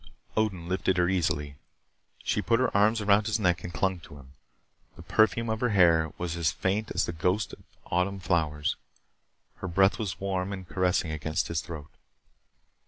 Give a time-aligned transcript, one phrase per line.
[0.35, 1.57] Odin lifted her easily.
[2.23, 4.33] She put her arms around his neck and clung to him.
[4.95, 8.77] The perfume of her hair was as faint as the ghost of autumn flowers.
[9.57, 11.91] Her breath was warm and caressing against his throat.